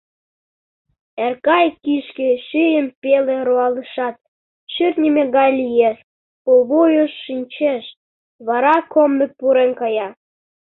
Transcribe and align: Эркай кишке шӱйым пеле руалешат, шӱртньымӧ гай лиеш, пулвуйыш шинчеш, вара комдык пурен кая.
Эркай 1.25 1.65
кишке 1.83 2.29
шӱйым 2.47 2.87
пеле 3.01 3.37
руалешат, 3.47 4.15
шӱртньымӧ 4.73 5.23
гай 5.35 5.51
лиеш, 5.59 5.97
пулвуйыш 6.43 7.11
шинчеш, 7.25 7.83
вара 8.47 8.75
комдык 8.93 9.31
пурен 9.39 9.71
кая. 9.79 10.09